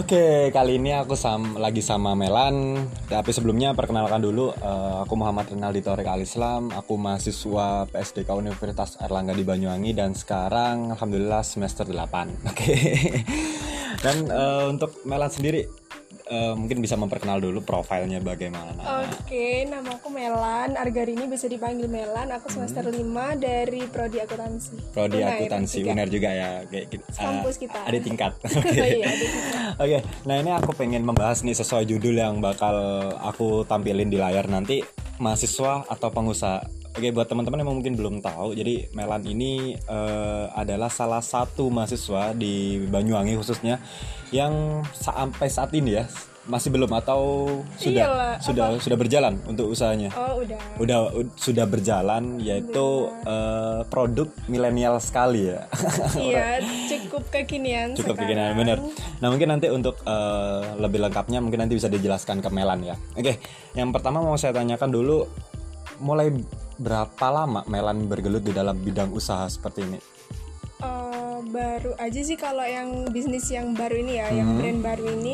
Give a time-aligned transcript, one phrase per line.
[0.00, 2.88] Oke, kali ini aku sam lagi sama Melan.
[3.04, 6.72] Tapi sebelumnya perkenalkan dulu, eh, aku Muhammad Rinaldi Torek Alislam.
[6.72, 12.32] Aku mahasiswa PSDK Universitas Erlangga di Banyuwangi dan sekarang alhamdulillah semester 8.
[12.48, 12.72] Oke.
[14.00, 15.68] dan eh, untuk Melan sendiri
[16.30, 18.78] eh, mungkin bisa memperkenal dulu profilnya bagaimana.
[19.04, 20.78] Oke, nama aku Melan.
[20.78, 22.30] Argarini bisa dipanggil Melan.
[22.30, 22.94] Aku semester 5
[23.36, 24.94] dari prodi akuntansi.
[24.94, 25.82] Prodi Unair akuntansi.
[25.82, 27.04] UNER juga ya, kayak gitu.
[27.10, 27.78] Kampus Eh, kita.
[27.82, 28.32] Ada tingkat.
[28.70, 29.72] Iya, ada tingkat.
[29.76, 32.74] Oke, nah ini aku pengen membahas nih sesuai judul yang bakal
[33.18, 34.80] aku tampilin di layar nanti
[35.18, 36.79] mahasiswa atau pengusaha.
[37.00, 42.36] Oke, buat teman-teman yang mungkin belum tahu, jadi Melan ini eh, adalah salah satu mahasiswa
[42.36, 43.80] di Banyuwangi khususnya
[44.28, 46.04] yang sampai saat ini ya
[46.44, 47.48] masih belum atau
[47.80, 50.12] sudah Iyalah, sudah sudah berjalan untuk usahanya.
[50.12, 50.60] Oh, udah.
[50.76, 51.00] Udah
[51.40, 55.64] sudah berjalan yaitu eh, produk milenial sekali ya.
[56.20, 56.60] Iya,
[56.92, 58.52] cukup kekinian cukup sekarang.
[58.52, 58.78] bikin bener.
[59.24, 63.00] Nah mungkin nanti untuk eh, lebih lengkapnya mungkin nanti bisa dijelaskan ke Melan ya.
[63.16, 63.40] Oke,
[63.72, 65.24] yang pertama mau saya tanyakan dulu,
[66.04, 66.28] mulai
[66.80, 70.00] berapa lama Melan bergelut di dalam bidang usaha seperti ini?
[70.80, 75.32] Eh, baru aja sih kalau yang bisnis yang baru ini ya, yang brand baru ini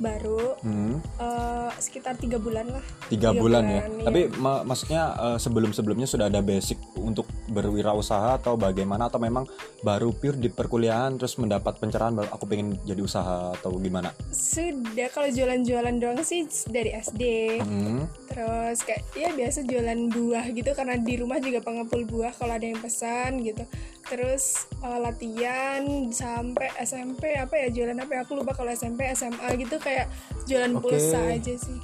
[0.00, 2.84] baru Hmm, eh, sekitar tiga bulan lah.
[3.06, 3.80] tiga bulan, ya.
[3.86, 4.04] iya.
[4.04, 9.44] Tapi ma- maksudnya eh, sebelum-sebelumnya sudah ada basic untuk berwirausaha atau bagaimana atau memang
[9.80, 14.10] baru pure di perkuliahan terus mendapat pencerahan baru aku pengen jadi usaha atau gimana?
[14.30, 17.22] sudah kalau jualan-jualan doang sih dari SD.
[17.60, 22.54] Hmm, Terus kayak ya biasa jualan buah gitu karena di rumah juga pengepul buah kalau
[22.54, 23.66] ada yang pesan gitu.
[24.10, 24.44] Terus
[24.76, 29.78] eh, latihan sampai SMP apa ya jualan apa ya aku lupa kalau SMP SMA gitu
[29.78, 30.10] kayak
[30.44, 30.82] jualan Oke.
[30.84, 31.78] pulsa aja sih.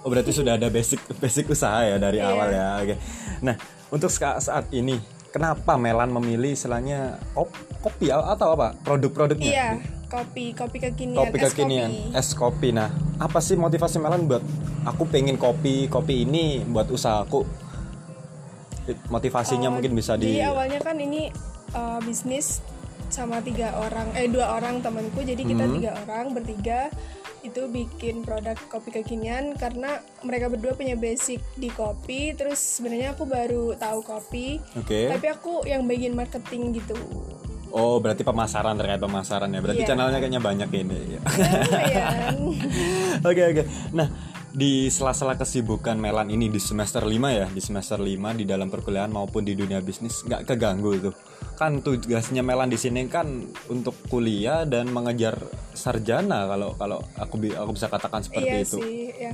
[0.00, 2.28] Oh berarti sudah ada basic basic usaha ya dari Iya.
[2.28, 2.68] awal ya.
[2.78, 2.94] Oke.
[3.40, 3.56] Nah
[3.88, 9.46] untuk ska- saat ini kenapa Melan memilih istilahnya kop- kopi atau apa produk-produknya?
[9.46, 9.68] Iya,
[10.06, 12.12] kopi, kopi kekinian, Kopi es kekinian, kopi.
[12.14, 12.68] es kopi.
[12.70, 14.44] Nah apa sih motivasi Melan buat
[14.82, 17.48] aku pengen kopi kopi ini buat usahaku?
[19.06, 20.34] Motivasinya Oh, mungkin bisa di.
[20.34, 21.30] Jadi awalnya kan ini
[21.72, 22.60] uh, bisnis
[23.10, 25.74] sama tiga orang, eh dua orang temanku, jadi kita Hmm.
[25.78, 26.80] tiga orang bertiga
[27.40, 33.26] itu bikin produk kopi kekinian karena mereka berdua punya basic di kopi, terus sebenarnya aku
[33.26, 35.08] baru tahu kopi, Oke.
[35.08, 36.94] tapi aku yang bagian marketing gitu.
[37.70, 39.62] Oh berarti pemasaran terkait pemasaran ya.
[39.62, 39.88] Berarti Iya.
[39.94, 41.00] channelnya kayaknya banyak ini.
[41.22, 42.36] Lumayan.
[43.30, 43.62] Oke oke.
[43.94, 44.10] Nah,
[44.50, 49.10] di sela-sela kesibukan Melan ini di semester 5 ya, di semester 5 di dalam perkuliahan
[49.10, 51.10] maupun di dunia bisnis nggak keganggu itu.
[51.54, 55.38] Kan tugasnya Melan di sini kan untuk kuliah dan mengejar
[55.70, 58.78] sarjana kalau kalau aku aku bisa katakan seperti iya itu.
[58.82, 59.32] sih, ya.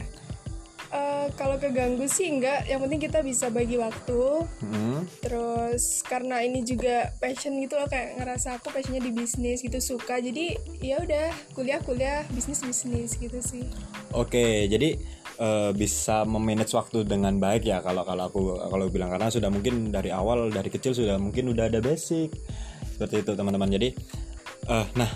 [1.35, 4.47] Kalau keganggu sih enggak, yang penting kita bisa bagi waktu.
[4.63, 5.05] Hmm.
[5.23, 10.19] terus karena ini juga passion gitu loh kayak ngerasa aku passionnya di bisnis gitu suka
[10.19, 13.67] jadi ya udah kuliah kuliah bisnis bisnis gitu sih
[14.17, 14.97] Oke, jadi
[15.37, 19.93] eh, bisa memanage waktu dengan baik ya kalau kalau aku kalau bilang karena sudah mungkin
[19.93, 22.33] dari awal dari kecil sudah mungkin udah ada basic
[22.97, 23.69] seperti itu teman-teman.
[23.69, 23.93] Jadi
[24.67, 25.11] eh nah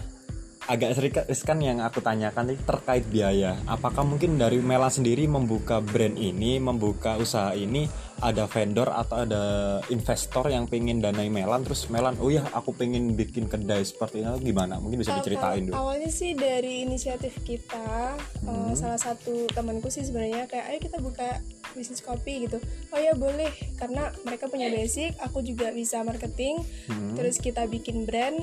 [0.70, 3.58] agak serikat riskan yang aku tanyakan nih terkait biaya.
[3.66, 7.90] Apakah mungkin dari Melan sendiri membuka brand ini, membuka usaha ini
[8.22, 9.42] ada vendor atau ada
[9.90, 14.30] investor yang pengen danai Melan terus Melan oh ya aku pengen bikin kedai seperti ini
[14.46, 14.78] gimana?
[14.78, 15.74] Mungkin bisa diceritain dulu.
[15.74, 18.70] awalnya sih dari inisiatif kita Hmm.
[18.70, 21.40] eh, salah satu temanku sih sebenarnya kayak ayo kita buka
[21.72, 22.58] bisnis kopi gitu.
[22.88, 23.48] Oh ya boleh.
[23.74, 26.62] Karena mereka punya basic aku juga bisa marketing.
[26.86, 27.14] Hmm.
[27.14, 28.38] terus kita bikin brand.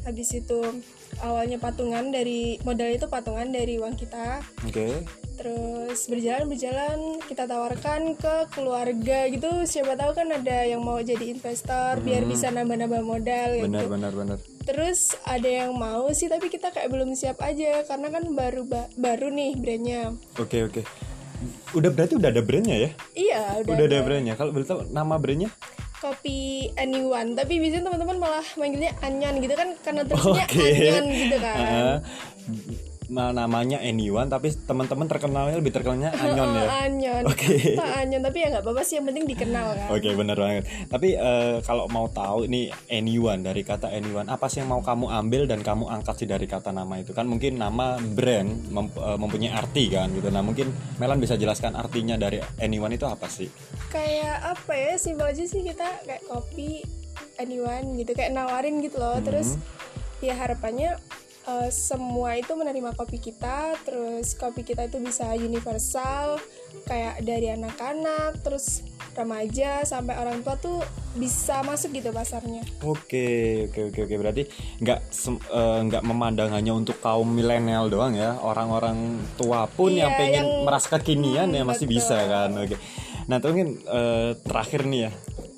[0.00, 0.60] Habis itu
[1.18, 4.40] awalnya patungan dari modal itu patungan dari uang kita.
[4.62, 5.04] Oke.
[5.34, 9.48] terus berjalan berjalan kita tawarkan ke keluarga gitu.
[9.64, 13.64] Siapa tahu kan ada yang mau jadi investor biar bisa nambah-nambah modal gitu.
[13.64, 14.38] Benar benar benar.
[14.60, 17.80] terus ada yang mau sih tapi kita kayak belum siap aja.
[17.82, 20.12] Karena kan baru ba- baru nih brandnya.
[20.36, 20.84] Oke oke.
[21.70, 22.90] Udah berarti udah ada brandnya ya?
[23.14, 24.34] iya udah, Udah, ada brandnya.
[24.34, 25.50] Kalau boleh tahu nama brandnya?
[26.00, 30.64] kopi anyone tapi biasanya teman-teman malah manggilnya anyan gitu kan karena tulisannya Oke.
[30.64, 31.96] anyan gitu kan Heeh.
[33.10, 36.62] Ma- namanya anyone tapi teman-teman terkenalnya lebih terkenalnya Anyon ya.
[36.62, 37.74] Oh, anyan Oke.
[37.74, 40.64] Apa anyan tapi ya nggak apa-apa sih yang penting dikenal kan Oke bener banget.
[40.86, 45.10] Tapi eh, kalau mau tahu nih anyone dari kata anyone apa sih yang mau kamu
[45.10, 49.18] ambil dan kamu angkat sih dari kata nama itu kan mungkin nama brand mem- eh,
[49.18, 50.30] mempunyai arti kan gitu.
[50.30, 53.50] Nah mungkin Melan bisa jelaskan artinya dari anyone itu apa sih?
[53.90, 56.86] kayak apa ya simpel aja sih kita kayak kopi
[57.36, 59.58] anyone gitu kayak nawarin gitu loh terus
[60.20, 60.94] ya harapannya
[61.50, 66.38] eh, semua itu menerima kopi kita terus kopi kita itu bisa universal
[66.84, 70.78] kayak dari anak-anak terus remaja sampai orang tua tuh
[71.12, 74.14] bisa masuk gitu pasarnya Oke, oke, oke, oke.
[74.16, 74.42] Berarti
[74.78, 75.00] nggak
[75.50, 78.38] eh, nggak memandang hanya untuk kaum milenial doang ya.
[78.38, 81.98] Orang-orang tua pun yang Iya, pengen yang- merasa kekinian ya masih betul.
[81.98, 82.50] bisa kan.
[82.56, 82.78] Oke.
[83.26, 85.12] Nah, tuh mungkin eh, terakhir nih ya.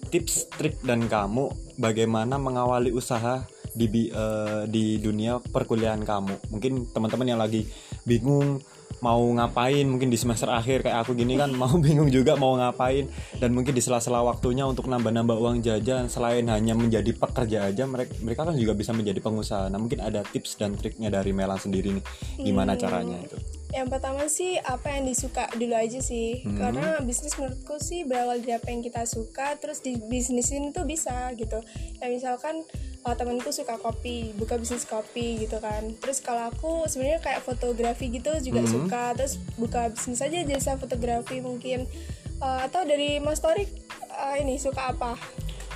[0.08, 6.52] Tips, trik dan kamu bagaimana mengawali usaha di eh, di dunia perkuliahan kamu.
[6.52, 7.64] Mungkin teman-teman yang lagi
[8.04, 8.60] bingung
[9.02, 13.10] mau ngapain mungkin di semester akhir kayak aku gini kan mau bingung juga mau ngapain.
[13.40, 18.14] Dan mungkin di sela-sela waktunya untuk nambah-nambah uang jajan selain hanya menjadi pekerja aja mereka
[18.22, 19.66] mereka kan juga bisa menjadi pengusaha.
[19.72, 22.04] Nah mungkin ada tips dan triknya dari Melan sendiri nih
[22.38, 23.36] gimana caranya itu?
[23.72, 26.44] Yang pertama sih apa yang disuka dulu aja sih.
[26.44, 26.58] Hmm.
[26.58, 30.84] karena bisnis menurutku sih berawal dari apa yang kita suka terus di bisnis ini tuh
[30.84, 31.58] bisa gitu.
[31.98, 32.62] Ya misalkan
[33.02, 35.94] uh, temanku suka kopi buka bisnis kopi gitu kan.
[35.96, 38.72] Terus kalau aku sebenarnya kayak fotografi gitu juga Hmm.
[38.72, 39.02] suka.
[39.14, 41.86] Terus buka bisnis aja jasa fotografi mungkin.
[42.36, 43.70] Uh, atau dari Mas Torik
[44.10, 45.14] uh, ini suka apa?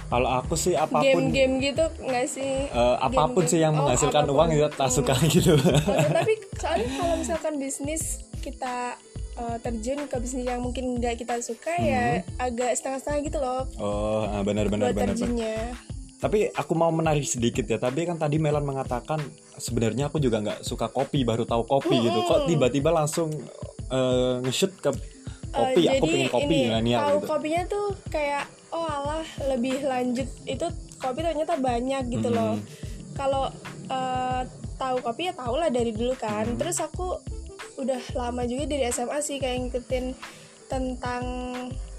[0.06, 2.62] Kalau aku sih apa pun game-game gitu nggak sih?
[2.64, 3.50] Eh, apa pun Game-game.
[3.50, 4.37] sih yang Oh, menghasilkan apa pun.
[4.37, 5.58] uang ya tak suka gitu.
[5.58, 8.02] Oke, tapi soalnya kalau misalkan bisnis
[8.38, 8.94] kita
[9.34, 13.67] uh, terjun ke bisnis yang mungkin nggak kita suka ya agak setengah-setengah gitu loh.
[13.76, 15.75] Oh ah, benar-benar buat benar benar.
[16.16, 17.76] Tapi aku mau menarik sedikit ya.
[17.76, 19.20] Tapi kan tadi Melan mengatakan
[19.60, 22.18] sebenarnya aku juga nggak suka kopi, baru tahu kopi gitu.
[22.24, 23.28] Kok tiba-tiba langsung
[23.92, 24.90] eh, nge-shoot ke
[25.56, 25.82] Uh, kopi?
[25.88, 27.26] aku jadi pengen kopi ini milenial tahu gitu.
[27.32, 30.66] kopinya tuh kayak oh alah lebih lanjut itu
[31.00, 32.60] kopi ternyata banyak gitu loh.
[33.16, 33.48] Kalau
[33.88, 34.42] uh,
[34.76, 36.44] tahu kopi ya tau lah dari dulu kan.
[36.60, 37.16] Terus aku
[37.80, 40.04] udah lama juga dari SMA sih kayak ngikutin
[40.66, 41.24] tentang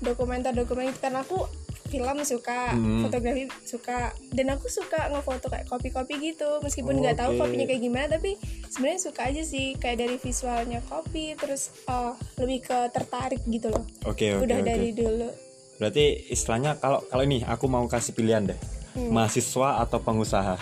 [0.04, 1.48] dokumenter-dokumenter karena aku
[1.88, 6.60] film suka, fotografi suka, dan aku suka ngefoto kayak kopi-kopi gitu.
[6.62, 7.40] Meskipun nggak tahu Oke.
[7.48, 8.36] kopinya kayak gimana, tapi
[8.68, 13.84] sebenarnya suka aja sih kayak dari visualnya kopi, terus oh, lebih ke tertarik gitu loh.
[14.06, 14.68] Oke oke udah oke.
[14.68, 15.30] dari dulu.
[15.78, 18.60] Berarti istilahnya kalau kalau ini aku mau kasih pilihan deh.
[18.98, 20.58] Mahasiswa atau pengusaha?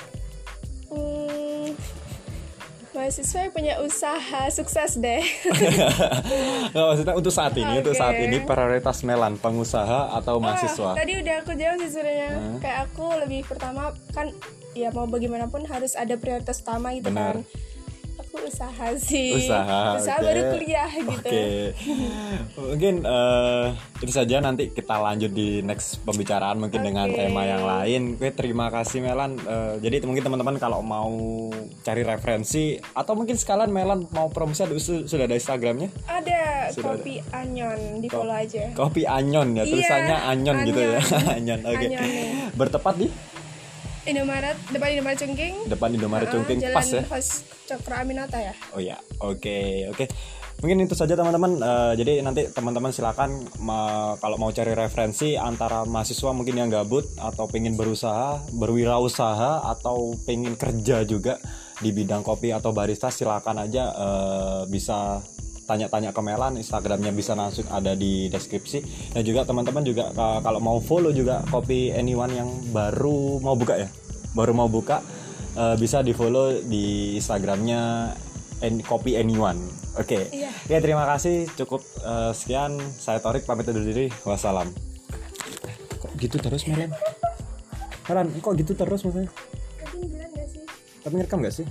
[3.06, 5.22] Hmm, mahasiswa yang punya usaha sukses deh.
[6.74, 8.02] Nggak, maksudnya untuk saat ini, untuk Oke.
[8.02, 10.90] saat ini prioritas Melan pengusaha atau mahasiswa?
[10.90, 12.30] Ah, tadi udah aku jawab sih sebenarnya.
[12.58, 14.34] Kayak aku lebih pertama kan
[14.74, 17.46] ya mau bagaimanapun harus ada prioritas utama gitu Benar.
[17.46, 17.46] kan.
[18.46, 19.34] Usaha sih.
[19.36, 20.26] usaha Usaha oke.
[20.26, 21.12] baru kuliah gitu.
[21.12, 21.46] oke
[22.58, 23.66] mungkin eh,
[23.98, 27.18] itu saja nanti kita lanjut di next pembicaraan mungkin dengan Oke.
[27.20, 31.12] tema yang lain oke terima kasih Melan Eh, jadi mungkin teman-teman kalau mau
[31.82, 36.96] cari referensi atau mungkin sekalian Melan mau promosi ada su- sudah ada Instagramnya Ada Sudah
[36.96, 38.74] kopi anyon di follow aja.
[38.74, 41.26] kopi Anyon ya Iya, tulisannya Anyon, gitu ya Anyon.
[41.38, 42.30] Anyon oke Anyon nih.
[42.54, 43.08] bertepat di
[44.06, 45.56] Indomaret depan Indomaret Cungking.
[45.66, 47.28] depan Indomaret Ah, Cungking Jalan pas ya Hos
[47.66, 48.54] Cokro Aminata ya.
[48.72, 50.06] Oh ya, oke oke.
[50.56, 51.58] Mungkin itu saja teman-teman.
[51.58, 57.04] Eh, jadi nanti teman-teman silakan ma- kalau mau cari referensi antara mahasiswa mungkin yang gabut
[57.18, 61.42] atau pengen berusaha, berwirausaha atau pengen kerja juga
[61.76, 65.20] di bidang kopi atau barista silakan aja eh, bisa
[65.66, 69.12] tanya-tanya ke Melan Instagramnya bisa langsung ada di deskripsi.
[69.18, 73.82] Dan juga teman-teman juga eh, kalau mau follow juga kopi anyone yang baru mau buka
[73.82, 73.90] ya?
[74.38, 75.02] Baru mau buka
[75.58, 78.14] eh, bisa di follow di Instagramnya
[78.64, 79.60] An- kopi anyone.
[80.00, 80.30] Oke.
[80.32, 80.50] Iya.
[80.70, 81.50] ya terima kasih.
[81.58, 82.78] Cukup eh, sekian.
[83.02, 84.08] Saya Torik pamit undur diri.
[84.24, 84.70] Wassalam.
[86.00, 86.94] Kok gitu terus Melan?
[88.06, 89.34] Melan kok gitu terus maksudnya?
[91.06, 91.68] Tapi ngerekam gak sih